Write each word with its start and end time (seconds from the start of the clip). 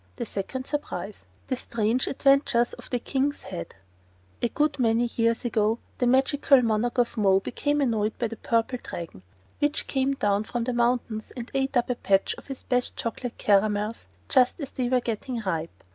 The 0.15 0.25
Second 0.25 0.65
Surprise 0.65 1.27
THE 1.45 1.55
STRANGE 1.55 2.07
ADVENTURES 2.07 2.73
OF 2.73 2.89
THE 2.89 2.97
KING'S 2.97 3.43
HEAD 3.43 3.75
A 4.41 4.49
good 4.49 4.79
many 4.79 5.07
years 5.15 5.45
ago, 5.45 5.77
the 5.99 6.07
Magical 6.07 6.63
Monarch 6.63 6.97
of 6.97 7.17
Mo 7.17 7.39
became 7.39 7.81
annoyed 7.81 8.17
by 8.17 8.27
the 8.27 8.35
Purple 8.35 8.79
Dragon, 8.83 9.21
which 9.59 9.85
came 9.85 10.15
down 10.15 10.43
from 10.45 10.63
the 10.63 10.73
mountains 10.73 11.29
and 11.37 11.51
ate 11.53 11.77
up 11.77 11.91
a 11.91 11.95
patch 11.95 12.33
of 12.39 12.47
his 12.47 12.63
best 12.63 12.97
chocolate 12.97 13.37
caramels 13.37 14.07
just 14.27 14.59
as 14.59 14.71
they 14.71 14.89
were 14.89 15.01
getting 15.01 15.39
ripe. 15.45 15.83